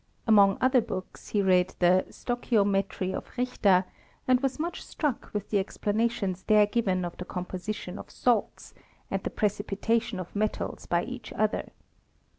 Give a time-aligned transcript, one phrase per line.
[0.25, 3.85] Among other books he read the Stocbio metry of Richter,
[4.27, 8.73] and was much struck with the ex planations there given of the composition of salte,
[9.11, 11.69] and the precipitation of metals by each other.